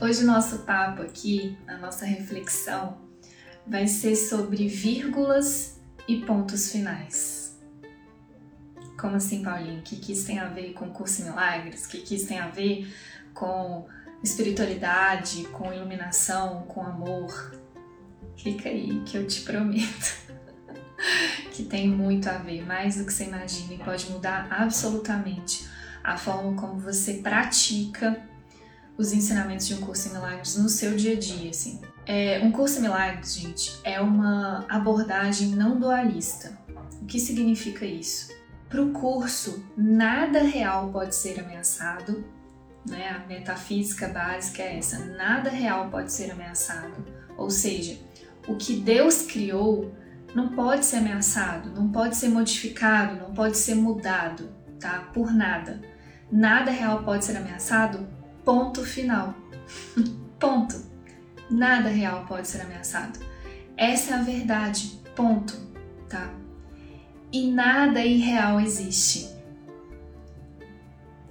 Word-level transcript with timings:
Hoje 0.00 0.24
o 0.24 0.26
nosso 0.26 0.58
papo 0.60 1.02
aqui, 1.02 1.56
a 1.68 1.76
nossa 1.76 2.04
reflexão, 2.04 2.98
vai 3.64 3.86
ser 3.86 4.16
sobre 4.16 4.66
vírgulas 4.66 5.80
e 6.08 6.20
pontos 6.20 6.70
finais. 6.72 7.56
Como 8.98 9.14
assim, 9.16 9.42
Paulinho? 9.42 9.78
O 9.78 9.82
que, 9.82 10.12
isso 10.12 10.26
tem 10.26 10.40
a 10.40 10.48
ver 10.48 10.72
com 10.72 10.90
curso 10.90 11.22
em 11.22 11.26
milagres? 11.26 11.86
O 11.86 11.88
que, 11.88 11.98
que 11.98 12.16
isso 12.16 12.26
tem 12.26 12.40
a 12.40 12.48
ver 12.48 12.92
com 13.32 13.86
espiritualidade, 14.22 15.44
com 15.44 15.72
iluminação, 15.72 16.62
com 16.62 16.82
amor? 16.82 17.58
Fica 18.36 18.68
aí 18.68 19.00
que 19.06 19.16
eu 19.16 19.26
te 19.28 19.42
prometo 19.42 20.24
que 21.52 21.62
tem 21.62 21.88
muito 21.88 22.28
a 22.28 22.38
ver, 22.38 22.66
mais 22.66 22.96
do 22.96 23.06
que 23.06 23.12
você 23.12 23.24
imagina, 23.24 23.74
e 23.74 23.78
pode 23.78 24.10
mudar 24.10 24.48
absolutamente 24.50 25.68
a 26.02 26.18
forma 26.18 26.60
como 26.60 26.80
você 26.80 27.14
pratica 27.14 28.33
os 28.96 29.12
ensinamentos 29.12 29.66
de 29.66 29.74
um 29.74 29.80
curso 29.80 30.08
em 30.08 30.12
milagres 30.12 30.56
no 30.56 30.68
seu 30.68 30.96
dia 30.96 31.14
a 31.14 31.18
dia, 31.18 31.50
assim. 31.50 31.80
É, 32.06 32.40
um 32.42 32.52
curso 32.52 32.78
em 32.78 32.82
milagres, 32.82 33.34
gente, 33.34 33.78
é 33.82 34.00
uma 34.00 34.64
abordagem 34.68 35.48
não 35.48 35.78
dualista. 35.78 36.58
O 37.00 37.06
que 37.06 37.18
significa 37.18 37.84
isso? 37.84 38.32
Para 38.68 38.82
o 38.82 38.92
curso, 38.92 39.64
nada 39.76 40.40
real 40.40 40.90
pode 40.90 41.14
ser 41.14 41.38
ameaçado, 41.40 42.24
né? 42.86 43.10
A 43.10 43.26
metafísica 43.26 44.08
básica 44.08 44.62
é 44.62 44.78
essa: 44.78 44.98
nada 44.98 45.50
real 45.50 45.88
pode 45.90 46.12
ser 46.12 46.30
ameaçado. 46.30 47.04
Ou 47.36 47.50
seja, 47.50 47.98
o 48.46 48.56
que 48.56 48.76
Deus 48.76 49.22
criou 49.22 49.94
não 50.34 50.48
pode 50.48 50.84
ser 50.84 50.96
ameaçado, 50.96 51.70
não 51.70 51.88
pode 51.88 52.16
ser 52.16 52.28
modificado, 52.28 53.16
não 53.16 53.32
pode 53.32 53.56
ser 53.56 53.74
mudado, 53.74 54.50
tá? 54.80 55.10
Por 55.12 55.32
nada. 55.32 55.80
Nada 56.30 56.70
real 56.70 57.04
pode 57.04 57.24
ser 57.24 57.36
ameaçado, 57.36 58.06
ponto 58.44 58.84
final. 58.84 59.34
ponto. 60.38 60.76
Nada 61.50 61.88
real 61.88 62.24
pode 62.26 62.48
ser 62.48 62.62
ameaçado. 62.62 63.18
Essa 63.76 64.14
é 64.14 64.18
a 64.18 64.22
verdade, 64.22 65.00
ponto, 65.14 65.54
tá? 66.08 66.30
E 67.32 67.50
nada 67.50 68.04
irreal 68.04 68.60
existe. 68.60 69.28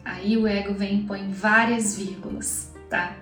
Aí 0.04 0.36
o 0.38 0.46
ego 0.46 0.74
vem 0.74 1.00
e 1.00 1.04
põe 1.04 1.32
várias 1.32 1.96
vírgulas, 1.96 2.74
tá? 2.90 3.16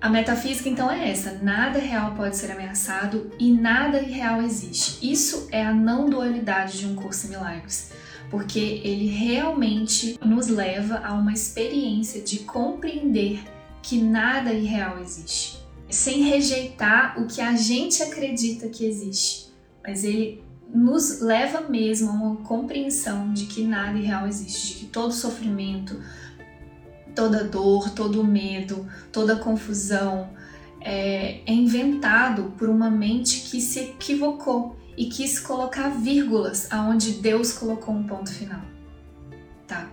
A 0.00 0.08
metafísica 0.08 0.68
então 0.68 0.90
é 0.90 1.10
essa: 1.10 1.38
nada 1.42 1.78
real 1.78 2.14
pode 2.14 2.36
ser 2.36 2.52
ameaçado 2.52 3.30
e 3.38 3.52
nada 3.52 4.00
irreal 4.00 4.42
existe. 4.42 5.10
Isso 5.10 5.48
é 5.50 5.64
a 5.64 5.72
não 5.72 6.08
dualidade 6.08 6.78
de 6.78 6.86
um 6.86 6.94
curso 6.94 7.26
em 7.26 7.30
milagres, 7.30 7.90
porque 8.30 8.80
ele 8.84 9.06
realmente 9.06 10.18
nos 10.24 10.48
leva 10.48 10.98
a 11.04 11.12
uma 11.14 11.32
experiência 11.32 12.20
de 12.22 12.40
compreender 12.40 13.42
que 13.82 13.98
nada 13.98 14.52
irreal 14.52 14.98
existe, 15.00 15.58
sem 15.88 16.22
rejeitar 16.22 17.20
o 17.20 17.26
que 17.26 17.40
a 17.40 17.54
gente 17.54 18.02
acredita 18.02 18.68
que 18.68 18.84
existe, 18.84 19.52
mas 19.86 20.04
ele 20.04 20.42
nos 20.74 21.20
leva 21.20 21.60
mesmo 21.60 22.10
a 22.10 22.12
uma 22.12 22.36
compreensão 22.36 23.32
de 23.32 23.46
que 23.46 23.62
nada 23.62 23.98
irreal 23.98 24.26
existe, 24.26 24.74
de 24.74 24.80
que 24.80 24.86
todo 24.86 25.12
sofrimento, 25.12 26.00
toda 27.14 27.44
dor, 27.44 27.90
todo 27.90 28.24
medo, 28.24 28.86
toda 29.12 29.36
confusão 29.36 30.30
é, 30.80 31.40
é 31.46 31.52
inventado 31.52 32.52
por 32.58 32.68
uma 32.68 32.90
mente 32.90 33.48
que 33.48 33.60
se 33.60 33.80
equivocou 33.80 34.76
e 34.96 35.06
quis 35.06 35.38
colocar 35.38 35.88
vírgulas 35.88 36.70
aonde 36.70 37.12
Deus 37.12 37.52
colocou 37.52 37.94
um 37.94 38.04
ponto 38.04 38.32
final. 38.32 38.60
Tá? 39.66 39.90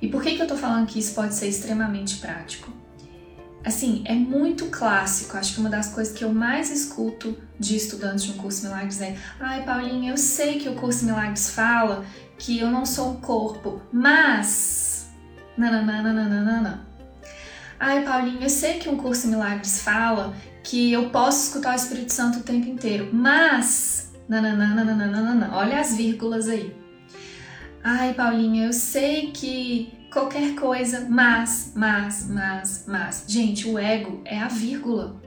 E 0.00 0.08
por 0.08 0.22
que, 0.22 0.36
que 0.36 0.42
eu 0.42 0.46
tô 0.46 0.56
falando 0.56 0.86
que 0.86 0.98
isso 0.98 1.14
pode 1.14 1.34
ser 1.34 1.48
extremamente 1.48 2.16
prático? 2.16 2.72
Assim, 3.62 4.02
é 4.06 4.14
muito 4.14 4.66
clássico, 4.66 5.36
acho 5.36 5.54
que 5.54 5.60
uma 5.60 5.68
das 5.68 5.88
coisas 5.88 6.16
que 6.16 6.24
eu 6.24 6.32
mais 6.32 6.70
escuto 6.70 7.36
de 7.58 7.76
estudantes 7.76 8.24
de 8.24 8.32
um 8.32 8.38
curso 8.38 8.64
Milagres 8.64 9.02
é 9.02 9.18
Ai, 9.38 9.62
Paulinha, 9.64 10.12
eu 10.12 10.16
sei 10.16 10.58
que 10.58 10.68
o 10.68 10.74
curso 10.74 11.04
Milagres 11.04 11.50
fala 11.50 12.06
que 12.38 12.58
eu 12.58 12.70
não 12.70 12.86
sou 12.86 13.10
um 13.10 13.16
corpo, 13.20 13.82
mas 13.92 15.10
nananana. 15.58 16.86
Ai, 17.78 18.02
Paulinho, 18.04 18.42
eu 18.42 18.50
sei 18.50 18.78
que 18.78 18.88
um 18.88 18.96
curso 18.96 19.28
milagres 19.28 19.82
fala 19.82 20.34
que 20.62 20.92
eu 20.92 21.10
posso 21.10 21.46
escutar 21.46 21.72
o 21.72 21.76
Espírito 21.76 22.12
Santo 22.12 22.40
o 22.40 22.42
tempo 22.42 22.68
inteiro, 22.68 23.08
mas 23.12 24.09
nananana, 24.30 25.50
olha 25.52 25.80
as 25.80 25.96
vírgulas 25.96 26.48
aí. 26.48 26.74
Ai, 27.82 28.14
Paulinho, 28.14 28.66
eu 28.66 28.72
sei 28.72 29.32
que 29.32 29.92
qualquer 30.12 30.54
coisa, 30.54 31.06
mas, 31.08 31.72
mas, 31.74 32.28
mas, 32.28 32.84
mas. 32.86 33.24
Gente, 33.26 33.66
o 33.66 33.78
ego 33.78 34.20
é 34.24 34.38
a 34.38 34.48
vírgula. 34.48 35.20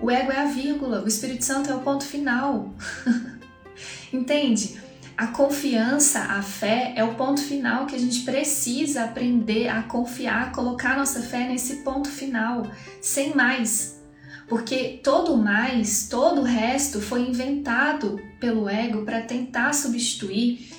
O 0.00 0.10
ego 0.10 0.32
é 0.32 0.42
a 0.42 0.46
vírgula, 0.46 1.02
o 1.02 1.08
Espírito 1.08 1.44
Santo 1.44 1.70
é 1.70 1.74
o 1.74 1.80
ponto 1.80 2.04
final. 2.04 2.74
Entende? 4.12 4.80
A 5.16 5.28
confiança, 5.28 6.20
a 6.20 6.42
fé 6.42 6.92
é 6.96 7.04
o 7.04 7.14
ponto 7.14 7.40
final 7.40 7.86
que 7.86 7.94
a 7.94 7.98
gente 7.98 8.22
precisa 8.22 9.04
aprender 9.04 9.68
a 9.68 9.82
confiar, 9.84 10.50
colocar 10.50 10.96
nossa 10.96 11.22
fé 11.22 11.46
nesse 11.46 11.76
ponto 11.84 12.08
final, 12.08 12.66
sem 13.00 13.32
mais. 13.34 14.02
Porque 14.48 15.00
todo 15.02 15.36
mais, 15.36 16.08
todo 16.08 16.42
o 16.42 16.44
resto 16.44 17.00
foi 17.00 17.28
inventado 17.28 18.20
pelo 18.38 18.68
ego 18.68 19.02
para 19.02 19.22
tentar 19.22 19.72
substituir 19.72 20.70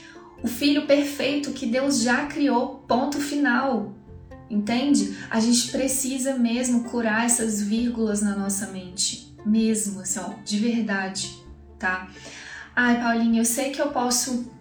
o 0.44 0.48
filho 0.48 0.86
perfeito 0.86 1.52
que 1.52 1.66
Deus 1.66 2.02
já 2.02 2.28
criou, 2.28 2.84
ponto 2.88 3.20
final. 3.20 3.94
Entende? 4.48 5.18
A 5.30 5.40
gente 5.40 5.72
precisa 5.72 6.38
mesmo 6.38 6.84
curar 6.84 7.26
essas 7.26 7.62
vírgulas 7.62 8.22
na 8.22 8.36
nossa 8.36 8.68
mente, 8.68 9.36
mesmo 9.44 10.02
assim, 10.02 10.20
ó, 10.20 10.34
de 10.44 10.60
verdade, 10.60 11.36
tá? 11.80 12.08
Ai, 12.76 13.00
Paulinha, 13.00 13.42
eu 13.42 13.46
sei 13.46 13.72
que 13.72 13.82
eu 13.82 13.88
posso 13.88 14.52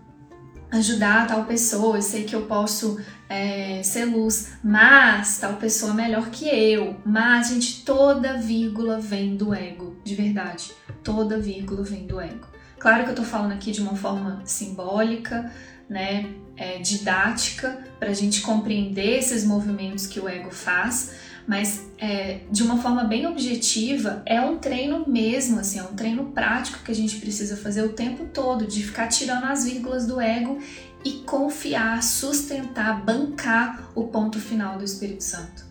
ajudar 0.71 1.27
tal 1.27 1.45
pessoa, 1.45 1.99
eu 1.99 2.03
sei 2.03 2.25
que 2.25 2.35
eu 2.35 2.47
posso 2.47 2.99
é, 3.29 3.83
ser 3.83 4.05
luz, 4.05 4.53
mas 4.63 5.39
tal 5.39 5.55
pessoa 5.55 5.93
é 5.93 5.95
melhor 5.95 6.31
que 6.31 6.49
eu. 6.49 6.97
Mas, 7.05 7.49
gente, 7.49 7.85
toda 7.85 8.39
vírgula 8.39 9.01
vem 9.01 9.37
do 9.37 9.55
ego, 9.55 9.97
de 10.05 10.15
verdade. 10.15 10.73
Toda 11.03 11.39
vírgula 11.39 11.83
vem 11.83 12.07
do 12.07 12.21
ego. 12.21 12.47
Claro 12.79 13.05
que 13.05 13.11
eu 13.11 13.15
tô 13.15 13.23
falando 13.23 13.53
aqui 13.53 13.73
de 13.73 13.81
uma 13.81 13.97
forma 13.97 14.43
simbólica, 14.45 15.51
né, 15.89 16.35
é, 16.57 16.79
didática, 16.79 17.79
para 17.99 18.11
a 18.11 18.15
gente 18.15 18.43
compreender 18.43 19.19
esses 19.19 19.45
movimentos 19.45 20.07
que 20.07 20.21
o 20.21 20.29
ego 20.29 20.51
faz, 20.51 21.15
mas 21.47 21.91
é, 21.99 22.41
de 22.51 22.63
uma 22.63 22.79
forma 22.79 23.05
bem 23.05 23.27
objetiva, 23.27 24.23
é 24.25 24.41
um 24.41 24.59
treino 24.59 25.05
mesmo, 25.07 25.61
assim, 25.61 25.79
é 25.79 25.83
um 25.83 25.95
treino 25.95 26.27
prático 26.27 26.83
que 26.83 26.91
a 26.91 26.95
gente 26.95 27.17
precisa 27.17 27.57
fazer 27.57 27.83
o 27.83 27.91
tempo 27.91 28.27
todo, 28.33 28.67
de 28.67 28.83
ficar 28.83 29.09
tirando 29.09 29.45
as 29.45 29.65
vírgulas 29.65 30.07
do 30.07 30.21
ego 30.21 30.59
e 31.05 31.13
confiar, 31.25 32.03
sustentar, 32.03 33.05
bancar 33.05 33.91
o 33.95 34.05
ponto 34.05 34.41
final 34.41 34.79
do 34.79 34.85
Espírito 34.85 35.23
Santo. 35.23 35.65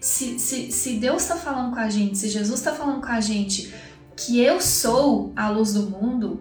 Se, 0.00 0.38
se, 0.38 0.70
se 0.70 0.98
Deus 0.98 1.22
está 1.22 1.36
falando 1.36 1.74
com 1.74 1.80
a 1.80 1.88
gente, 1.88 2.18
se 2.18 2.28
Jesus 2.28 2.60
está 2.60 2.72
falando 2.72 3.00
com 3.00 3.10
a 3.10 3.20
gente 3.20 3.74
que 4.14 4.40
eu 4.40 4.60
sou 4.60 5.32
a 5.34 5.48
luz 5.48 5.72
do 5.72 5.90
mundo, 5.90 6.40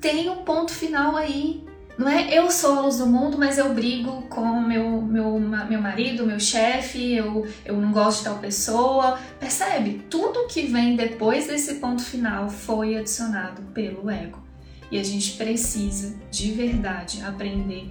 tem 0.00 0.28
um 0.28 0.44
ponto 0.44 0.72
final 0.72 1.16
aí. 1.16 1.64
Não 1.98 2.08
é 2.08 2.32
eu 2.32 2.50
sou 2.50 2.78
a 2.78 2.80
luz 2.80 2.98
do 2.98 3.06
mundo, 3.06 3.36
mas 3.36 3.58
eu 3.58 3.74
brigo 3.74 4.22
com 4.28 4.60
meu, 4.60 5.02
meu, 5.02 5.38
meu 5.38 5.80
marido, 5.82 6.26
meu 6.26 6.40
chefe, 6.40 7.12
eu, 7.14 7.46
eu 7.64 7.76
não 7.76 7.92
gosto 7.92 8.18
de 8.18 8.24
tal 8.24 8.38
pessoa. 8.38 9.18
Percebe? 9.38 10.02
Tudo 10.08 10.46
que 10.46 10.62
vem 10.62 10.96
depois 10.96 11.46
desse 11.46 11.74
ponto 11.74 12.02
final 12.02 12.48
foi 12.48 12.96
adicionado 12.96 13.60
pelo 13.74 14.08
ego. 14.08 14.49
E 14.90 14.98
a 14.98 15.02
gente 15.02 15.32
precisa, 15.32 16.16
de 16.30 16.52
verdade, 16.52 17.22
aprender 17.22 17.90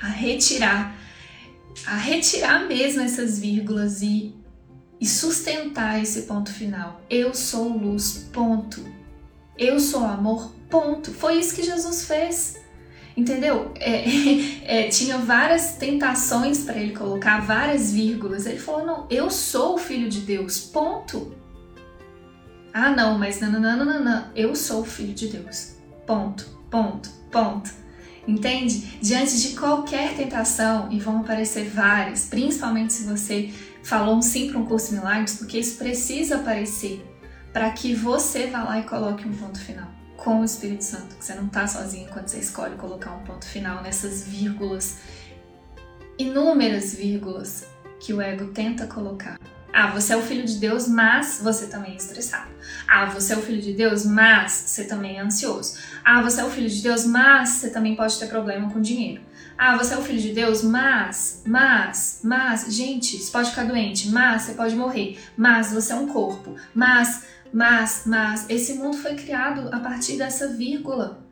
a 0.00 0.08
retirar, 0.08 0.96
a 1.86 1.96
retirar 1.96 2.66
mesmo 2.66 3.02
essas 3.02 3.38
vírgulas 3.38 4.00
e, 4.00 4.34
e 4.98 5.06
sustentar 5.06 6.00
esse 6.02 6.22
ponto 6.22 6.52
final. 6.52 7.00
Eu 7.10 7.34
sou 7.34 7.68
luz, 7.68 8.28
ponto. 8.32 8.82
Eu 9.58 9.78
sou 9.78 10.04
amor, 10.04 10.50
ponto. 10.70 11.12
Foi 11.12 11.38
isso 11.38 11.54
que 11.54 11.62
Jesus 11.62 12.06
fez. 12.06 12.58
Entendeu? 13.14 13.72
É, 13.76 14.04
é, 14.64 14.88
tinha 14.88 15.18
várias 15.18 15.76
tentações 15.76 16.64
para 16.64 16.78
ele 16.78 16.94
colocar, 16.94 17.40
várias 17.40 17.92
vírgulas. 17.92 18.46
Ele 18.46 18.58
falou: 18.58 18.86
não, 18.86 19.06
eu 19.10 19.30
sou 19.30 19.74
o 19.74 19.78
filho 19.78 20.08
de 20.08 20.20
Deus, 20.20 20.60
ponto. 20.60 21.34
Ah, 22.72 22.90
não, 22.90 23.18
mas 23.18 23.40
não, 23.40 23.50
não, 23.50 23.60
não, 23.60 23.84
não, 23.84 24.04
não, 24.04 24.30
eu 24.34 24.54
sou 24.54 24.82
o 24.82 24.84
filho 24.84 25.12
de 25.12 25.26
Deus, 25.26 25.74
ponto, 26.10 26.44
ponto, 26.68 27.08
ponto. 27.30 27.70
Entende? 28.26 28.98
Diante 29.00 29.40
de 29.40 29.56
qualquer 29.56 30.16
tentação, 30.16 30.90
e 30.90 30.98
vão 30.98 31.20
aparecer 31.20 31.68
várias, 31.68 32.24
principalmente 32.24 32.92
se 32.92 33.04
você 33.04 33.50
falou 33.84 34.16
um 34.16 34.22
sim 34.22 34.50
para 34.50 34.58
um 34.58 34.66
curso 34.66 34.88
de 34.88 34.96
milagres, 34.96 35.36
porque 35.36 35.60
isso 35.60 35.78
precisa 35.78 36.36
aparecer 36.36 37.06
para 37.52 37.70
que 37.70 37.94
você 37.94 38.48
vá 38.48 38.64
lá 38.64 38.80
e 38.80 38.82
coloque 38.82 39.26
um 39.26 39.32
ponto 39.32 39.60
final 39.60 39.88
com 40.16 40.40
o 40.40 40.44
Espírito 40.44 40.82
Santo, 40.82 41.14
que 41.14 41.24
você 41.24 41.34
não 41.34 41.46
está 41.46 41.66
sozinho 41.68 42.08
quando 42.08 42.26
você 42.26 42.40
escolhe 42.40 42.74
colocar 42.74 43.12
um 43.12 43.22
ponto 43.22 43.46
final 43.46 43.80
nessas 43.80 44.26
vírgulas, 44.26 44.98
inúmeras 46.18 46.92
vírgulas 46.92 47.66
que 48.00 48.12
o 48.12 48.20
ego 48.20 48.48
tenta 48.48 48.88
colocar. 48.88 49.38
Ah, 49.72 49.88
você 49.88 50.12
é 50.12 50.16
o 50.16 50.22
filho 50.22 50.44
de 50.44 50.56
Deus, 50.56 50.88
mas 50.88 51.40
você 51.42 51.66
também 51.66 51.92
é 51.92 51.96
estressado. 51.96 52.50
Ah, 52.86 53.06
você 53.06 53.34
é 53.34 53.36
o 53.36 53.42
filho 53.42 53.62
de 53.62 53.72
Deus, 53.72 54.04
mas 54.04 54.52
você 54.52 54.84
também 54.84 55.18
é 55.18 55.20
ansioso. 55.20 55.78
Ah, 56.04 56.20
você 56.22 56.40
é 56.40 56.44
o 56.44 56.50
filho 56.50 56.68
de 56.68 56.82
Deus, 56.82 57.04
mas 57.04 57.50
você 57.50 57.70
também 57.70 57.94
pode 57.94 58.18
ter 58.18 58.26
problema 58.26 58.70
com 58.70 58.80
dinheiro. 58.80 59.22
Ah, 59.56 59.76
você 59.76 59.94
é 59.94 59.98
o 59.98 60.02
filho 60.02 60.20
de 60.20 60.32
Deus, 60.32 60.64
mas, 60.64 61.42
mas, 61.46 62.20
mas, 62.24 62.74
gente, 62.74 63.18
você 63.18 63.30
pode 63.30 63.50
ficar 63.50 63.64
doente, 63.64 64.08
mas 64.08 64.42
você 64.42 64.54
pode 64.54 64.74
morrer, 64.74 65.18
mas 65.36 65.72
você 65.72 65.92
é 65.92 65.96
um 65.96 66.06
corpo, 66.06 66.56
mas, 66.74 67.26
mas, 67.52 68.04
mas. 68.06 68.46
Esse 68.48 68.74
mundo 68.74 68.96
foi 68.96 69.14
criado 69.14 69.68
a 69.72 69.78
partir 69.78 70.16
dessa 70.16 70.48
vírgula. 70.48 71.22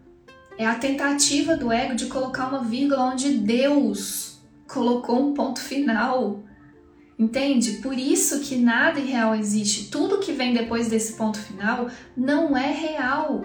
É 0.58 0.66
a 0.66 0.74
tentativa 0.74 1.56
do 1.56 1.72
ego 1.72 1.94
de 1.94 2.06
colocar 2.06 2.48
uma 2.48 2.62
vírgula 2.62 3.04
onde 3.04 3.32
Deus 3.38 4.38
colocou 4.66 5.30
um 5.30 5.32
ponto 5.32 5.60
final. 5.60 6.42
Entende? 7.18 7.72
Por 7.82 7.98
isso 7.98 8.40
que 8.40 8.56
nada 8.56 9.00
irreal 9.00 9.34
existe. 9.34 9.90
Tudo 9.90 10.20
que 10.20 10.32
vem 10.32 10.54
depois 10.54 10.88
desse 10.88 11.14
ponto 11.14 11.38
final 11.38 11.88
não 12.16 12.56
é 12.56 12.70
real. 12.70 13.44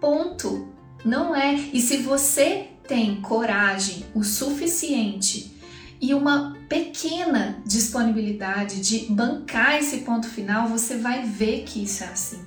Ponto. 0.00 0.68
Não 1.04 1.36
é. 1.36 1.54
E 1.72 1.80
se 1.80 1.98
você 1.98 2.68
tem 2.88 3.20
coragem 3.20 4.04
o 4.14 4.24
suficiente 4.24 5.54
e 6.00 6.12
uma 6.12 6.56
pequena 6.68 7.62
disponibilidade 7.64 8.80
de 8.80 9.06
bancar 9.12 9.78
esse 9.78 9.98
ponto 9.98 10.28
final, 10.28 10.68
você 10.68 10.96
vai 10.96 11.24
ver 11.24 11.62
que 11.62 11.84
isso 11.84 12.02
é 12.02 12.08
assim. 12.08 12.44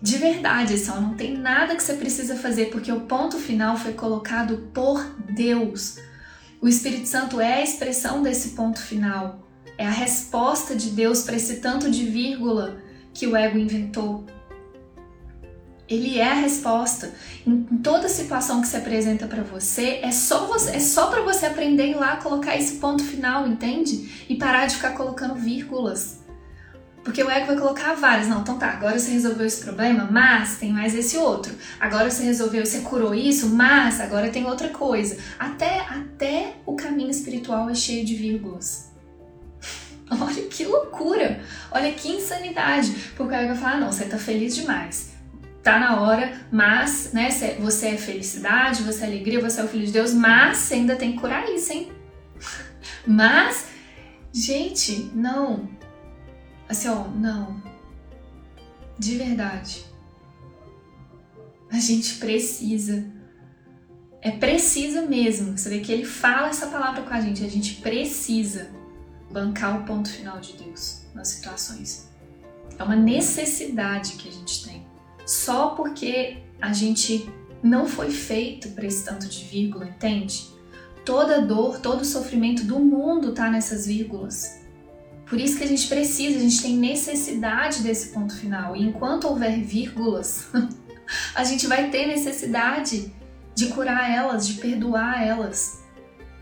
De 0.00 0.18
verdade, 0.18 0.76
só 0.78 1.00
não 1.00 1.14
tem 1.14 1.36
nada 1.36 1.76
que 1.76 1.82
você 1.82 1.94
precisa 1.94 2.34
fazer 2.34 2.70
porque 2.70 2.90
o 2.90 3.02
ponto 3.02 3.38
final 3.38 3.76
foi 3.76 3.92
colocado 3.92 4.68
por 4.74 5.00
Deus. 5.30 5.98
O 6.62 6.68
Espírito 6.68 7.08
Santo 7.08 7.40
é 7.40 7.54
a 7.54 7.62
expressão 7.64 8.22
desse 8.22 8.50
ponto 8.50 8.80
final, 8.80 9.40
é 9.76 9.84
a 9.84 9.90
resposta 9.90 10.76
de 10.76 10.90
Deus 10.90 11.22
para 11.24 11.34
esse 11.34 11.56
tanto 11.56 11.90
de 11.90 12.04
vírgula 12.04 12.80
que 13.12 13.26
o 13.26 13.34
ego 13.34 13.58
inventou. 13.58 14.24
Ele 15.88 16.20
é 16.20 16.30
a 16.30 16.34
resposta. 16.34 17.12
Em 17.44 17.64
toda 17.78 18.08
situação 18.08 18.60
que 18.60 18.68
se 18.68 18.76
apresenta 18.76 19.26
para 19.26 19.42
você, 19.42 19.98
é 20.04 20.12
só 20.12 20.46
você, 20.46 20.76
é 20.76 20.78
só 20.78 21.08
para 21.08 21.22
você 21.22 21.46
aprender 21.46 21.88
ir 21.88 21.96
lá 21.96 22.18
colocar 22.18 22.56
esse 22.56 22.76
ponto 22.76 23.02
final, 23.02 23.48
entende? 23.48 24.24
E 24.28 24.36
parar 24.36 24.66
de 24.66 24.76
ficar 24.76 24.92
colocando 24.92 25.34
vírgulas. 25.34 26.21
Porque 27.04 27.22
o 27.22 27.28
ego 27.28 27.46
vai 27.46 27.56
colocar 27.56 27.94
várias. 27.94 28.28
Não, 28.28 28.42
então 28.42 28.56
tá, 28.58 28.70
agora 28.70 28.98
você 28.98 29.10
resolveu 29.10 29.46
esse 29.46 29.64
problema, 29.64 30.08
mas 30.10 30.56
tem 30.56 30.72
mais 30.72 30.94
esse 30.94 31.16
outro. 31.16 31.52
Agora 31.80 32.10
você 32.10 32.22
resolveu, 32.22 32.64
você 32.64 32.80
curou 32.80 33.14
isso, 33.14 33.48
mas 33.50 34.00
agora 34.00 34.30
tem 34.30 34.46
outra 34.46 34.68
coisa. 34.68 35.18
Até, 35.38 35.80
até 35.80 36.54
o 36.64 36.74
caminho 36.74 37.10
espiritual 37.10 37.68
é 37.68 37.74
cheio 37.74 38.04
de 38.04 38.14
vírgulas. 38.14 38.92
Olha 40.10 40.42
que 40.42 40.64
loucura! 40.64 41.40
Olha 41.70 41.92
que 41.92 42.08
insanidade! 42.08 42.90
Porque 43.16 43.34
o 43.34 43.36
ego 43.36 43.48
vai 43.48 43.56
falar: 43.56 43.72
ah, 43.72 43.80
não, 43.80 43.92
você 43.92 44.04
tá 44.04 44.18
feliz 44.18 44.54
demais. 44.54 45.12
Tá 45.62 45.78
na 45.78 46.00
hora, 46.00 46.32
mas, 46.50 47.12
né, 47.12 47.28
você 47.60 47.88
é 47.88 47.96
felicidade, 47.96 48.82
você 48.82 49.04
é 49.04 49.06
alegria, 49.06 49.40
você 49.40 49.60
é 49.60 49.64
o 49.64 49.68
filho 49.68 49.86
de 49.86 49.92
Deus, 49.92 50.12
mas 50.12 50.58
você 50.58 50.74
ainda 50.74 50.96
tem 50.96 51.12
que 51.12 51.18
curar 51.20 51.48
isso, 51.48 51.72
hein? 51.72 51.92
Mas, 53.06 53.66
gente, 54.32 55.10
não, 55.14 55.68
Assim, 56.72 56.88
ó, 56.88 57.06
não. 57.06 57.62
De 58.98 59.18
verdade. 59.18 59.84
A 61.70 61.78
gente 61.78 62.14
precisa. 62.14 63.04
É 64.22 64.30
precisa 64.30 65.02
mesmo. 65.02 65.58
Você 65.58 65.68
vê 65.68 65.80
que 65.80 65.92
ele 65.92 66.06
fala 66.06 66.48
essa 66.48 66.68
palavra 66.68 67.02
com 67.02 67.12
a 67.12 67.20
gente. 67.20 67.44
A 67.44 67.48
gente 67.48 67.74
precisa 67.82 68.70
bancar 69.30 69.82
o 69.82 69.84
ponto 69.84 70.08
final 70.08 70.40
de 70.40 70.54
Deus 70.54 71.02
nas 71.14 71.28
situações. 71.28 72.08
É 72.78 72.82
uma 72.82 72.96
necessidade 72.96 74.14
que 74.14 74.30
a 74.30 74.32
gente 74.32 74.64
tem. 74.64 74.86
Só 75.26 75.74
porque 75.74 76.38
a 76.58 76.72
gente 76.72 77.30
não 77.62 77.86
foi 77.86 78.10
feito 78.10 78.70
para 78.70 78.86
esse 78.86 79.04
tanto 79.04 79.28
de 79.28 79.44
vírgula, 79.44 79.86
entende? 79.86 80.50
Toda 81.04 81.42
dor, 81.42 81.80
todo 81.80 82.02
sofrimento 82.02 82.64
do 82.64 82.80
mundo 82.80 83.34
tá 83.34 83.50
nessas 83.50 83.86
vírgulas. 83.86 84.61
Por 85.32 85.40
isso 85.40 85.56
que 85.56 85.64
a 85.64 85.66
gente 85.66 85.88
precisa, 85.88 86.36
a 86.36 86.40
gente 86.42 86.60
tem 86.60 86.76
necessidade 86.76 87.82
desse 87.82 88.08
ponto 88.08 88.36
final. 88.36 88.76
E 88.76 88.82
enquanto 88.82 89.26
houver 89.26 89.62
vírgulas, 89.62 90.50
a 91.34 91.42
gente 91.42 91.66
vai 91.66 91.88
ter 91.88 92.06
necessidade 92.06 93.10
de 93.54 93.68
curar 93.68 94.10
elas, 94.10 94.46
de 94.46 94.60
perdoar 94.60 95.26
elas. 95.26 95.82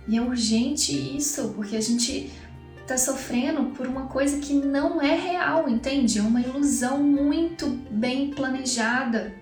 E 0.09 0.17
é 0.17 0.21
urgente 0.21 0.91
isso, 1.17 1.53
porque 1.55 1.77
a 1.77 1.81
gente 1.81 2.33
está 2.83 2.99
sofrendo 2.99 3.67
por 3.67 3.87
uma 3.87 4.09
coisa 4.09 4.41
que 4.41 4.55
não 4.55 5.01
é 5.01 5.15
real, 5.15 5.69
entende? 5.69 6.19
É 6.19 6.23
uma 6.23 6.41
ilusão 6.41 7.01
muito 7.01 7.69
bem 7.93 8.31
planejada, 8.31 9.33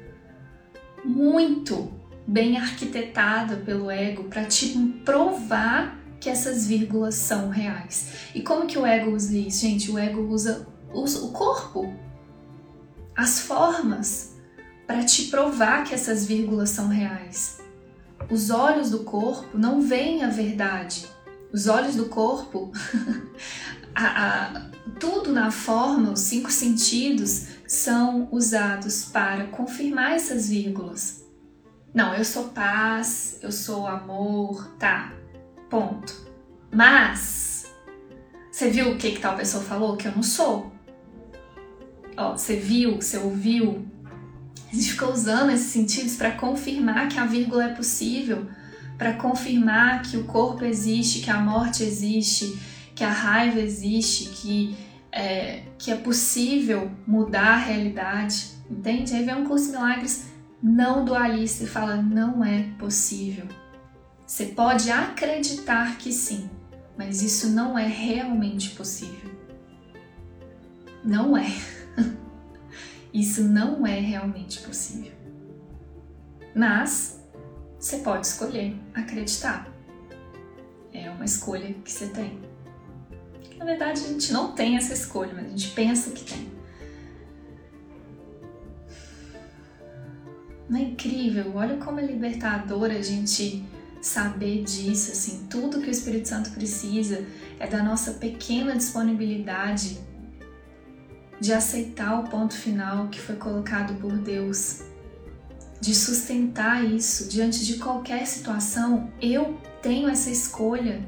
muito 1.03 1.91
bem 2.27 2.59
arquitetada 2.59 3.57
pelo 3.57 3.91
ego 3.91 4.25
para 4.25 4.45
te 4.45 4.77
provar 5.07 5.98
que 6.21 6.29
essas 6.29 6.67
vírgulas 6.67 7.15
são 7.15 7.49
reais. 7.49 8.09
E 8.35 8.43
como 8.43 8.67
que 8.67 8.79
o 8.79 8.85
ego 8.85 9.13
usa 9.13 9.37
isso? 9.37 9.61
Gente, 9.61 9.91
o 9.91 9.99
ego 9.99 10.23
usa, 10.23 10.67
usa 10.93 11.25
o 11.25 11.31
corpo, 11.31 11.93
as 13.17 13.41
formas, 13.41 14.37
para 14.87 15.05
te 15.05 15.25
provar 15.25 15.85
que 15.85 15.95
essas 15.95 16.27
vírgulas 16.27 16.71
são 16.71 16.89
reais. 16.89 17.59
Os 18.31 18.51
olhos 18.51 18.91
do 18.91 19.01
corpo 19.01 19.57
não 19.57 19.81
veem 19.81 20.25
a 20.25 20.29
verdade. 20.29 21.07
Os 21.53 21.67
olhos 21.67 21.95
do 21.95 22.07
corpo, 22.07 22.73
a, 23.95 24.07
a, 24.07 24.71
tudo 24.99 25.33
na 25.33 25.51
forma, 25.51 26.13
os 26.13 26.21
cinco 26.21 26.51
sentidos, 26.51 27.47
são 27.67 28.29
usados 28.33 29.05
para 29.05 29.47
confirmar 29.49 30.13
essas 30.13 30.49
vírgulas. 30.49 31.23
Não, 31.95 32.15
eu 32.15 32.25
sou 32.25 32.45
paz, 32.45 33.39
eu 33.43 33.51
sou 33.51 33.87
amor, 33.87 34.69
tá, 34.79 35.13
Ponto. 35.69 36.15
Mas, 36.73 37.73
você 38.51 38.71
viu 38.71 38.93
o 38.93 38.97
que, 38.97 39.13
que 39.13 39.21
tal 39.21 39.37
pessoa 39.37 39.63
falou? 39.63 39.97
Que 39.97 40.09
eu 40.09 40.13
não 40.13 40.23
sou. 40.23 40.73
Ó, 42.17 42.33
você 42.33 42.57
viu, 42.57 42.97
você 42.97 43.19
ouviu. 43.19 43.87
A 44.71 44.75
gente 44.75 44.93
fica 44.93 45.09
usando 45.09 45.51
esses 45.51 45.69
sentidos 45.69 46.17
para 46.17 46.33
confirmar 46.33 47.09
que 47.09 47.19
a 47.19 47.25
vírgula 47.25 47.65
é 47.65 47.75
possível, 47.75 48.47
para 48.99 49.15
confirmar 49.15 50.03
que 50.03 50.17
o 50.17 50.25
corpo 50.25 50.65
existe, 50.65 51.21
que 51.21 51.31
a 51.31 51.41
morte 51.41 51.83
existe, 51.83 52.59
que 52.95 53.05
a 53.05 53.11
raiva 53.11 53.61
existe, 53.61 54.29
que 54.31 54.77
é, 55.11 55.63
que 55.79 55.91
é 55.91 55.97
possível 55.97 56.91
mudar 57.07 57.55
a 57.55 57.57
realidade, 57.57 58.51
entende? 58.71 59.15
Aí 59.15 59.25
vem 59.25 59.37
um 59.37 59.45
curso 59.45 59.67
de 59.67 59.73
milagres 59.73 60.27
não 60.63 61.05
dualista 61.05 61.65
e 61.65 61.67
fala: 61.67 61.97
não 61.97 62.45
é 62.45 62.65
possível. 62.79 63.47
Você 64.29 64.45
pode 64.45 64.91
acreditar 64.91 65.97
que 65.97 66.13
sim, 66.13 66.51
mas 66.99 67.23
isso 67.23 67.49
não 67.49 67.79
é 67.79 67.87
realmente 67.87 68.71
possível. 68.73 69.31
Não 71.03 71.35
é. 71.35 71.47
Isso 73.15 73.43
não 73.43 73.87
é 73.87 73.99
realmente 73.99 74.61
possível. 74.61 75.13
Mas 76.55 77.25
você 77.79 78.01
pode 78.01 78.27
escolher 78.27 78.77
acreditar. 78.93 79.67
É 80.93 81.09
uma 81.09 81.25
escolha 81.25 81.73
que 81.83 81.91
você 81.91 82.09
tem. 82.09 82.39
Na 83.57 83.65
verdade, 83.65 84.05
a 84.05 84.09
gente 84.09 84.31
não 84.31 84.53
tem 84.53 84.77
essa 84.77 84.93
escolha, 84.93 85.33
mas 85.35 85.47
a 85.47 85.49
gente 85.49 85.71
pensa 85.71 86.11
que 86.11 86.25
tem. 86.25 86.53
Não 90.69 90.79
é 90.79 90.83
incrível? 90.83 91.51
Olha 91.55 91.79
como 91.79 91.99
é 91.99 92.05
libertador 92.05 92.91
a 92.91 93.01
gente 93.01 93.65
saber 94.09 94.65
disso, 94.65 95.13
assim, 95.13 95.47
tudo 95.49 95.81
que 95.81 95.89
o 95.89 95.91
Espírito 95.91 96.29
Santo 96.29 96.51
precisa 96.51 97.27
é 97.59 97.67
da 97.67 97.83
nossa 97.83 98.13
pequena 98.13 98.75
disponibilidade 98.75 99.99
de 101.41 101.53
aceitar 101.53 102.21
o 102.21 102.29
ponto 102.29 102.55
final 102.55 103.09
que 103.09 103.21
foi 103.21 103.37
colocado 103.37 103.95
por 104.01 104.17
Deus, 104.19 104.81
de 105.81 105.95
sustentar 105.95 106.85
isso 106.85 107.29
diante 107.29 107.65
de 107.65 107.79
qualquer 107.79 108.27
situação. 108.27 109.13
Eu 109.21 109.57
tenho 109.81 110.09
essa 110.09 110.31
escolha. 110.31 111.07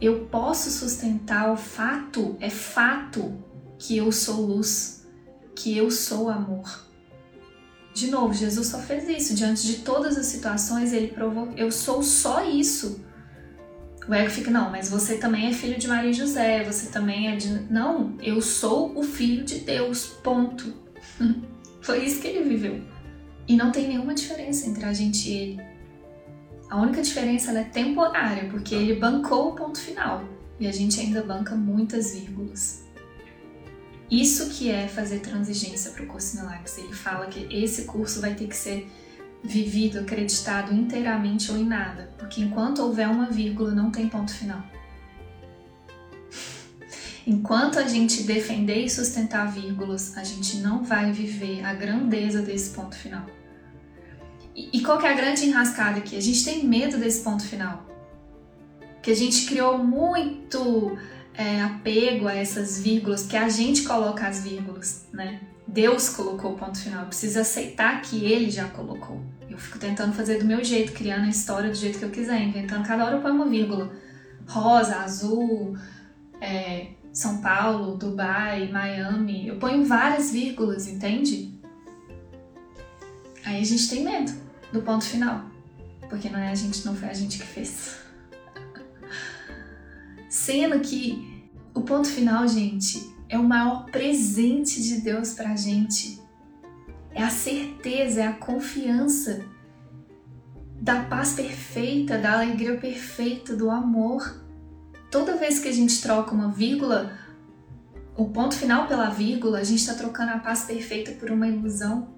Eu 0.00 0.26
posso 0.26 0.70
sustentar 0.70 1.52
o 1.52 1.56
fato, 1.56 2.36
é 2.40 2.50
fato 2.50 3.38
que 3.78 3.96
eu 3.96 4.10
sou 4.10 4.40
luz, 4.46 5.06
que 5.54 5.76
eu 5.76 5.90
sou 5.90 6.28
amor. 6.28 6.91
De 7.94 8.10
novo, 8.10 8.32
Jesus 8.32 8.68
só 8.68 8.78
fez 8.78 9.08
isso. 9.08 9.34
Diante 9.34 9.66
de 9.66 9.76
todas 9.78 10.16
as 10.16 10.26
situações, 10.26 10.92
ele 10.92 11.08
provou: 11.08 11.52
eu 11.56 11.70
sou 11.70 12.02
só 12.02 12.44
isso. 12.44 13.04
O 14.08 14.14
ego 14.14 14.30
fica: 14.30 14.50
não, 14.50 14.70
mas 14.70 14.88
você 14.88 15.16
também 15.18 15.48
é 15.48 15.52
filho 15.52 15.78
de 15.78 15.86
Maria 15.88 16.10
e 16.10 16.14
José, 16.14 16.64
você 16.64 16.90
também 16.90 17.28
é 17.28 17.36
de. 17.36 17.48
Não, 17.70 18.16
eu 18.20 18.40
sou 18.40 18.98
o 18.98 19.02
filho 19.02 19.44
de 19.44 19.60
Deus, 19.60 20.06
ponto. 20.06 20.72
Foi 21.82 22.04
isso 22.04 22.20
que 22.20 22.28
ele 22.28 22.48
viveu. 22.48 22.80
E 23.46 23.56
não 23.56 23.72
tem 23.72 23.88
nenhuma 23.88 24.14
diferença 24.14 24.68
entre 24.68 24.84
a 24.84 24.92
gente 24.92 25.28
e 25.28 25.36
ele. 25.36 25.60
A 26.70 26.80
única 26.80 27.02
diferença 27.02 27.52
é 27.52 27.64
temporária, 27.64 28.48
porque 28.48 28.74
ele 28.74 28.94
bancou 28.94 29.50
o 29.50 29.54
ponto 29.54 29.78
final. 29.78 30.24
e 30.58 30.66
a 30.66 30.72
gente 30.72 30.98
ainda 31.00 31.22
banca 31.22 31.54
muitas 31.54 32.14
vírgulas. 32.14 32.81
Isso 34.12 34.50
que 34.50 34.70
é 34.70 34.86
fazer 34.86 35.20
transigência 35.20 35.90
para 35.90 36.04
o 36.04 36.06
curso 36.06 36.36
Milagres. 36.36 36.76
Ele 36.76 36.92
fala 36.92 37.28
que 37.28 37.48
esse 37.50 37.84
curso 37.84 38.20
vai 38.20 38.34
ter 38.34 38.46
que 38.46 38.54
ser 38.54 38.86
vivido, 39.42 40.00
acreditado 40.00 40.70
inteiramente 40.74 41.50
ou 41.50 41.56
em 41.56 41.64
nada, 41.64 42.12
porque 42.18 42.42
enquanto 42.42 42.80
houver 42.82 43.08
uma 43.08 43.30
vírgula, 43.30 43.70
não 43.70 43.90
tem 43.90 44.10
ponto 44.10 44.30
final. 44.30 44.62
Enquanto 47.26 47.78
a 47.78 47.88
gente 47.88 48.24
defender 48.24 48.84
e 48.84 48.90
sustentar 48.90 49.50
vírgulas, 49.50 50.14
a 50.18 50.22
gente 50.22 50.58
não 50.58 50.84
vai 50.84 51.10
viver 51.10 51.64
a 51.64 51.72
grandeza 51.72 52.42
desse 52.42 52.70
ponto 52.70 52.94
final. 52.94 53.24
E, 54.54 54.78
e 54.78 54.82
qual 54.82 55.00
é 55.00 55.10
a 55.10 55.16
grande 55.16 55.46
enrascada 55.46 55.98
aqui? 55.98 56.16
A 56.18 56.20
gente 56.20 56.44
tem 56.44 56.66
medo 56.66 56.98
desse 56.98 57.22
ponto 57.22 57.44
final. 57.44 57.88
Que 59.02 59.10
a 59.10 59.16
gente 59.16 59.46
criou 59.46 59.78
muito 59.78 60.98
é, 61.34 61.62
apego 61.62 62.28
a 62.28 62.34
essas 62.34 62.80
vírgulas, 62.80 63.22
porque 63.22 63.36
a 63.36 63.48
gente 63.48 63.82
coloca 63.82 64.26
as 64.26 64.44
vírgulas, 64.44 65.06
né? 65.12 65.40
Deus 65.66 66.08
colocou 66.10 66.52
o 66.52 66.56
ponto 66.56 66.78
final, 66.78 67.02
eu 67.02 67.06
preciso 67.06 67.40
aceitar 67.40 68.02
que 68.02 68.24
Ele 68.24 68.50
já 68.50 68.68
colocou. 68.68 69.20
Eu 69.48 69.58
fico 69.58 69.78
tentando 69.78 70.12
fazer 70.12 70.38
do 70.38 70.44
meu 70.44 70.62
jeito, 70.64 70.92
criando 70.92 71.24
a 71.24 71.28
história 71.28 71.70
do 71.70 71.76
jeito 71.76 71.98
que 71.98 72.04
eu 72.04 72.10
quiser, 72.10 72.40
inventando 72.42 72.86
cada 72.86 73.04
hora 73.04 73.16
eu 73.16 73.22
ponho 73.22 73.34
uma 73.34 73.46
vírgula. 73.46 73.92
Rosa, 74.46 74.96
azul, 74.96 75.76
é, 76.40 76.88
São 77.12 77.40
Paulo, 77.40 77.96
Dubai, 77.96 78.68
Miami. 78.68 79.48
Eu 79.48 79.56
ponho 79.56 79.84
várias 79.84 80.32
vírgulas, 80.32 80.88
entende? 80.88 81.52
Aí 83.44 83.60
a 83.60 83.64
gente 83.64 83.88
tem 83.88 84.04
medo 84.04 84.32
do 84.72 84.82
ponto 84.82 85.04
final, 85.04 85.44
porque 86.08 86.28
não 86.28 86.38
é 86.38 86.50
a 86.50 86.54
gente, 86.54 86.84
não 86.84 86.94
foi 86.94 87.08
a 87.08 87.14
gente 87.14 87.38
que 87.38 87.46
fez. 87.46 88.01
Sendo 90.44 90.80
que 90.80 91.48
o 91.72 91.82
ponto 91.82 92.08
final, 92.08 92.48
gente, 92.48 93.14
é 93.28 93.38
o 93.38 93.44
maior 93.44 93.84
presente 93.84 94.82
de 94.82 95.00
Deus 95.00 95.34
pra 95.34 95.54
gente. 95.54 96.20
É 97.12 97.22
a 97.22 97.30
certeza, 97.30 98.22
é 98.22 98.26
a 98.26 98.32
confiança 98.32 99.44
da 100.80 101.04
paz 101.04 101.34
perfeita, 101.34 102.18
da 102.18 102.32
alegria 102.32 102.76
perfeita, 102.76 103.54
do 103.54 103.70
amor. 103.70 104.42
Toda 105.12 105.36
vez 105.36 105.60
que 105.60 105.68
a 105.68 105.72
gente 105.72 106.02
troca 106.02 106.34
uma 106.34 106.50
vírgula, 106.50 107.16
o 108.16 108.24
ponto 108.24 108.56
final 108.56 108.88
pela 108.88 109.10
vírgula, 109.10 109.60
a 109.60 109.64
gente 109.64 109.78
está 109.78 109.94
trocando 109.94 110.32
a 110.32 110.38
paz 110.40 110.64
perfeita 110.64 111.12
por 111.12 111.30
uma 111.30 111.46
ilusão, 111.46 112.08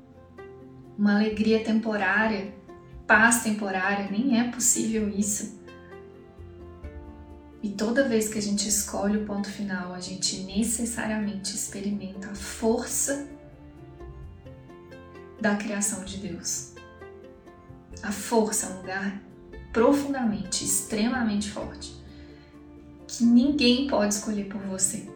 uma 0.97 1.16
alegria 1.16 1.62
temporária, 1.62 2.54
paz 3.07 3.43
temporária. 3.43 4.09
Nem 4.11 4.40
é 4.40 4.50
possível 4.50 5.11
isso. 5.11 5.62
E 7.64 7.71
toda 7.71 8.06
vez 8.06 8.28
que 8.28 8.38
a 8.38 8.42
gente 8.42 8.68
escolhe 8.68 9.16
o 9.16 9.25
ponto 9.25 9.49
final, 9.49 9.94
a 9.94 9.99
gente 9.99 10.40
necessariamente 10.40 11.54
experimenta 11.54 12.28
a 12.30 12.35
força 12.35 13.26
da 15.40 15.56
criação 15.56 16.04
de 16.04 16.18
Deus. 16.18 16.75
A 18.02 18.12
força 18.12 18.66
é 18.66 18.68
um 18.68 18.76
lugar 18.76 19.18
profundamente, 19.73 20.62
extremamente 20.62 21.50
forte, 21.50 21.97
que 23.09 23.25
ninguém 23.25 23.87
pode 23.87 24.12
escolher 24.12 24.44
por 24.44 24.61
você. 24.61 25.09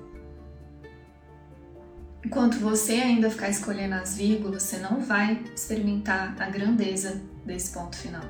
Enquanto 2.25 2.57
você 2.61 2.93
ainda 2.95 3.29
ficar 3.29 3.51
escolhendo 3.51 3.95
as 3.95 4.17
vírgulas, 4.17 4.63
você 4.63 4.79
não 4.79 5.03
vai 5.03 5.45
experimentar 5.55 6.35
a 6.41 6.49
grandeza 6.49 7.21
desse 7.45 7.75
ponto 7.75 7.95
final. 7.95 8.25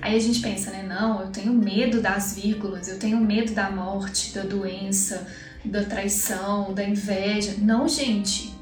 Aí 0.00 0.16
a 0.16 0.20
gente 0.20 0.40
pensa, 0.40 0.70
né? 0.70 0.82
Não, 0.82 1.22
eu 1.22 1.28
tenho 1.30 1.52
medo 1.52 2.00
das 2.00 2.34
vírgulas, 2.34 2.88
eu 2.88 2.98
tenho 2.98 3.18
medo 3.18 3.52
da 3.52 3.70
morte, 3.70 4.34
da 4.34 4.42
doença, 4.42 5.26
da 5.64 5.84
traição, 5.84 6.72
da 6.74 6.84
inveja. 6.84 7.54
Não, 7.58 7.88
gente. 7.88 8.54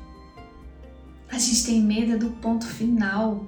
A 1.31 1.39
gente 1.39 1.67
tem 1.67 1.83
medo 1.83 2.19
do 2.19 2.31
ponto 2.37 2.67
final. 2.67 3.47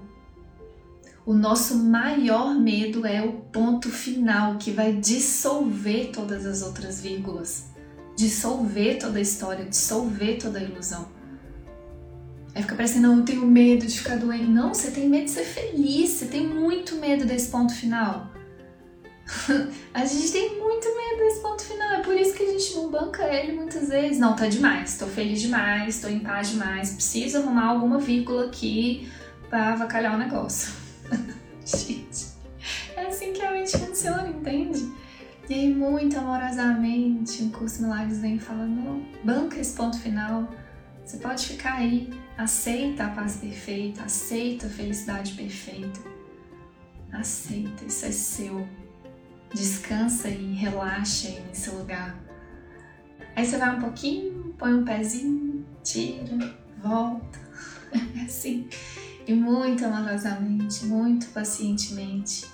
O 1.25 1.33
nosso 1.33 1.77
maior 1.77 2.55
medo 2.55 3.07
é 3.07 3.23
o 3.23 3.33
ponto 3.33 3.91
final 3.91 4.57
que 4.59 4.71
vai 4.71 4.93
dissolver 4.93 6.11
todas 6.13 6.47
as 6.47 6.63
outras 6.63 7.01
vírgulas, 7.01 7.67
dissolver 8.17 8.99
toda 8.99 9.19
a 9.19 9.23
história, 9.23 9.65
dissolver 9.65 10.39
toda 10.39 10.59
a 10.59 10.63
ilusão. 10.63 11.16
Aí 12.57 12.63
fica 12.63 12.75
parecendo, 12.75 13.09
não, 13.09 13.19
eu 13.19 13.23
tenho 13.23 13.47
medo 13.47 13.87
de 13.87 13.99
ficar 13.99 14.17
doente. 14.17 14.47
Não, 14.47 14.73
você 14.73 14.91
tem 14.91 15.11
medo 15.11 15.27
de 15.27 15.31
ser 15.31 15.45
feliz, 15.45 16.09
você 16.09 16.25
tem 16.25 16.47
muito 16.47 16.97
medo 16.97 17.27
desse 17.27 17.51
ponto 17.51 17.75
final. 17.75 18.33
a 19.93 20.07
gente 20.07 20.33
tem 20.33 20.59
muito 20.59 20.87
medo 20.87 21.19
desse 21.19 21.41
ponto 21.43 21.63
final, 21.63 21.97
é 21.97 22.01
por 22.01 22.15
isso 22.15 22.33
que 22.33 22.45
a 22.45 22.47
gente 22.47 22.75
não 22.77 22.91
banca 22.91 23.25
ele 23.25 23.53
muitas 23.53 23.91
vezes. 23.91 24.19
Não, 24.19 24.35
tá 24.35 24.47
demais, 24.47 24.97
tô 24.97 25.07
feliz 25.07 25.43
demais, 25.43 26.01
tô 26.01 26.09
em 26.09 26.21
paz 26.21 26.49
demais, 26.49 26.95
preciso 26.95 27.37
arrumar 27.37 27.67
alguma 27.67 27.99
vírgula 27.99 28.47
aqui 28.47 29.07
pra 29.51 29.75
avacalhar 29.75 30.15
o 30.15 30.19
negócio. 30.19 30.73
gente, 31.63 32.29
é 32.97 33.03
assim 33.03 33.35
que 33.35 33.43
a 33.43 33.51
mente 33.51 33.77
funciona, 33.77 34.31
entende? 34.31 34.91
E 35.47 35.53
aí, 35.53 35.75
muito 35.75 36.17
amorosamente, 36.17 37.43
o 37.43 37.51
curso 37.51 37.83
Milagres 37.83 38.19
vem 38.19 38.39
falando, 38.39 38.83
não, 38.83 39.07
banca 39.23 39.61
esse 39.61 39.77
ponto 39.77 39.99
final, 39.99 40.49
você 41.07 41.19
pode 41.19 41.47
ficar 41.47 41.75
aí 41.75 42.11
Aceita 42.37 43.07
a 43.07 43.09
paz 43.09 43.37
perfeita, 43.37 44.03
aceita 44.03 44.67
a 44.67 44.71
felicidade 44.71 45.33
perfeita. 45.33 46.01
Aceita, 47.11 47.87
isso 47.87 48.05
é 48.05 48.13
seu. 48.13 48.69
Descansa 49.55 50.29
e 50.29 50.53
relaxa 50.53 51.29
aí 51.29 51.41
nesse 51.49 51.71
lugar. 51.71 52.15
Aí 53.35 53.47
você 53.47 53.57
vai 53.57 53.75
um 53.75 53.81
pouquinho, 53.81 54.55
põe 54.59 54.75
um 54.75 54.85
pezinho, 54.85 55.65
tira, 55.83 56.55
volta. 56.83 57.47
É 58.19 58.23
assim. 58.23 58.69
E 59.27 59.33
muito 59.33 59.85
amorosamente, 59.85 60.85
muito 60.85 61.29
pacientemente, 61.29 62.45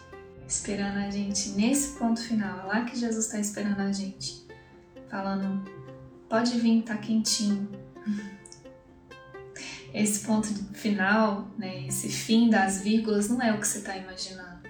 esperando 0.46 0.98
a 0.98 1.10
gente 1.10 1.48
nesse 1.50 1.98
ponto 1.98 2.20
final. 2.20 2.60
É 2.60 2.62
lá 2.64 2.84
que 2.84 2.96
Jesus 2.96 3.24
está 3.24 3.40
esperando 3.40 3.80
a 3.80 3.90
gente. 3.90 4.46
Falando, 5.08 5.64
pode 6.28 6.60
vir, 6.60 6.82
tá 6.82 6.96
quentinho 6.96 7.68
esse 9.92 10.26
ponto 10.26 10.48
final, 10.72 11.48
né, 11.58 11.86
esse 11.86 12.08
fim 12.08 12.48
das 12.48 12.80
vírgulas, 12.80 13.28
não 13.28 13.40
é 13.42 13.52
o 13.52 13.60
que 13.60 13.68
você 13.68 13.78
está 13.78 13.96
imaginando. 13.96 14.62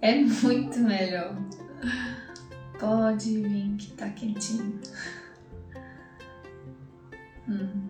É 0.00 0.14
muito 0.16 0.78
melhor. 0.78 1.36
Pode 2.78 3.40
vir 3.42 3.76
que 3.76 3.92
tá 3.92 4.08
quentinho. 4.08 4.80
Hum. 7.48 7.88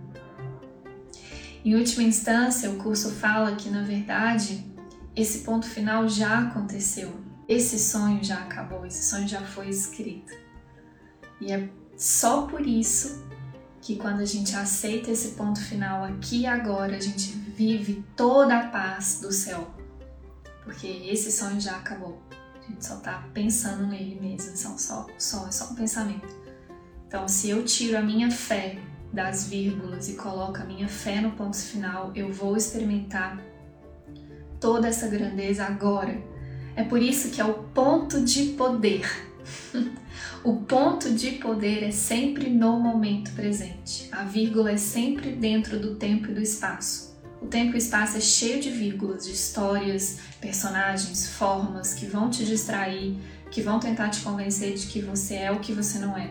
Em 1.65 1.75
última 1.75 2.03
instância, 2.03 2.71
o 2.71 2.77
curso 2.77 3.11
fala 3.11 3.55
que, 3.55 3.69
na 3.71 3.83
verdade, 3.83 4.65
esse 5.15 5.41
ponto 5.41 5.67
final 5.67 6.09
já 6.09 6.41
aconteceu. 6.41 7.13
Esse 7.47 7.79
sonho 7.79 8.23
já 8.23 8.39
acabou, 8.39 8.87
esse 8.87 9.05
sonho 9.05 9.29
já 9.29 9.41
foi 9.43 9.69
escrito. 9.69 10.33
E 11.41 11.53
é 11.53 11.69
só 11.97 12.47
por 12.47 12.67
isso 12.67 13.30
que 13.91 13.97
quando 13.97 14.21
a 14.21 14.25
gente 14.25 14.55
aceita 14.55 15.11
esse 15.11 15.33
ponto 15.33 15.61
final 15.61 16.05
aqui 16.05 16.43
e 16.43 16.47
agora, 16.47 16.95
a 16.97 17.01
gente 17.01 17.33
vive 17.33 18.05
toda 18.15 18.57
a 18.57 18.69
paz 18.69 19.19
do 19.21 19.33
céu. 19.33 19.69
Porque 20.63 20.87
esse 20.87 21.33
sonho 21.33 21.61
já 21.61 21.73
acabou. 21.73 22.23
A 22.31 22.71
gente 22.71 22.87
só 22.87 22.97
tá 22.99 23.27
pensando 23.35 23.89
nele 23.89 24.17
mesmo, 24.21 24.57
são 24.57 24.79
só, 24.79 25.09
só, 25.19 25.49
é 25.49 25.51
só 25.51 25.73
um 25.73 25.75
pensamento. 25.75 26.29
Então, 27.09 27.27
se 27.27 27.51
eu 27.51 27.65
tiro 27.65 27.99
a 27.99 28.01
minha 28.01 28.31
fé 28.31 28.79
das 29.13 29.49
vírgulas 29.49 30.09
e 30.09 30.13
coloco 30.13 30.59
a 30.59 30.65
minha 30.65 30.87
fé 30.87 31.21
no 31.21 31.33
ponto 31.33 31.57
final, 31.57 32.13
eu 32.15 32.33
vou 32.33 32.57
experimentar 32.57 33.43
toda 34.61 34.87
essa 34.87 35.09
grandeza 35.09 35.65
agora. 35.65 36.17
É 36.77 36.85
por 36.85 37.03
isso 37.03 37.31
que 37.31 37.41
é 37.41 37.45
o 37.45 37.55
ponto 37.55 38.21
de 38.21 38.51
poder. 38.51 39.05
O 40.43 40.55
ponto 40.55 41.13
de 41.13 41.33
poder 41.33 41.83
é 41.83 41.91
sempre 41.91 42.49
no 42.49 42.81
momento 42.81 43.31
presente. 43.33 44.09
A 44.11 44.25
vírgula 44.25 44.71
é 44.71 44.77
sempre 44.79 45.33
dentro 45.33 45.79
do 45.79 45.97
tempo 45.97 46.31
e 46.31 46.35
do 46.35 46.41
espaço. 46.41 47.15
O 47.43 47.47
tempo 47.47 47.73
e 47.73 47.75
o 47.75 47.77
espaço 47.77 48.17
é 48.17 48.21
cheio 48.21 48.59
de 48.59 48.71
vírgulas, 48.71 49.27
de 49.27 49.33
histórias, 49.33 50.19
personagens, 50.41 51.29
formas 51.29 51.93
que 51.93 52.07
vão 52.07 52.31
te 52.31 52.43
distrair, 52.47 53.19
que 53.51 53.61
vão 53.61 53.79
tentar 53.79 54.09
te 54.09 54.23
convencer 54.23 54.73
de 54.75 54.87
que 54.87 55.03
você 55.03 55.35
é 55.35 55.53
o 55.53 55.61
que 55.61 55.75
você 55.75 55.99
não 55.99 56.17
é. 56.17 56.31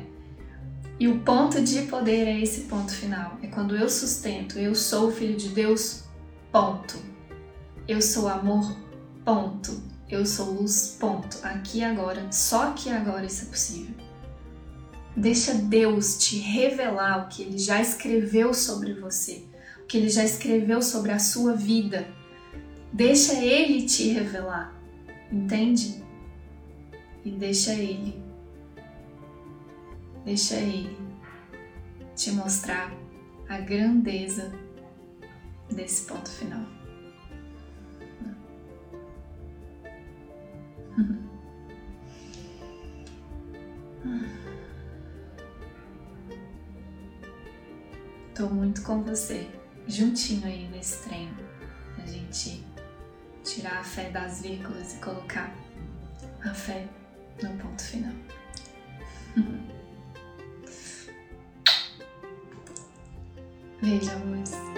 E 1.00 1.08
o 1.08 1.20
ponto 1.20 1.62
de 1.62 1.84
poder 1.84 2.28
é 2.28 2.40
esse 2.42 2.62
ponto 2.62 2.92
final. 2.92 3.38
É 3.44 3.48
quando 3.48 3.76
eu 3.76 3.88
sustento, 3.88 4.58
eu 4.58 4.74
sou 4.74 5.10
o 5.10 5.12
filho 5.12 5.38
de 5.38 5.50
Deus, 5.50 6.06
ponto. 6.52 6.98
Eu 7.88 8.02
sou 8.02 8.28
amor, 8.28 8.76
ponto. 9.24 9.99
Eu 10.10 10.26
sou 10.26 10.52
luz, 10.54 10.98
ponto. 11.00 11.40
Aqui 11.44 11.84
agora, 11.84 12.32
só 12.32 12.72
que 12.72 12.90
agora 12.90 13.26
isso 13.26 13.46
é 13.46 13.48
possível. 13.48 13.96
Deixa 15.16 15.54
Deus 15.54 16.18
te 16.18 16.38
revelar 16.40 17.26
o 17.26 17.30
que 17.30 17.44
ele 17.44 17.58
já 17.58 17.82
escreveu 17.82 18.54
sobre 18.54 18.94
você, 18.94 19.44
o 19.82 19.86
que 19.86 19.98
ele 19.98 20.10
já 20.10 20.24
escreveu 20.24 20.82
sobre 20.82 21.12
a 21.12 21.20
sua 21.20 21.54
vida. 21.54 22.08
Deixa 22.92 23.34
ele 23.34 23.86
te 23.86 24.10
revelar, 24.10 24.74
entende? 25.32 26.10
e 27.24 27.32
deixa 27.32 27.74
Ele, 27.74 28.22
deixa 30.26 30.56
Ele 30.56 30.98
te 32.16 32.32
mostrar 32.32 32.92
a 33.48 33.60
grandeza 33.60 34.52
desse 35.70 36.06
ponto 36.06 36.30
final. 36.30 36.79
Tô 48.36 48.48
muito 48.48 48.82
com 48.84 49.04
você, 49.04 49.50
juntinho 49.88 50.46
aí 50.48 50.68
nesse 50.70 51.04
treino. 51.04 51.36
A 51.98 52.06
gente 52.06 52.64
tirar 53.44 53.80
a 53.80 53.84
fé 53.84 54.10
das 54.10 54.42
vírgulas 54.42 54.94
e 54.94 54.98
colocar 55.00 55.54
a 56.42 56.54
fé 56.54 56.88
no 57.44 57.50
ponto 57.58 57.84
final. 57.84 58.14
Veja, 63.82 64.14
amores. 64.14 64.69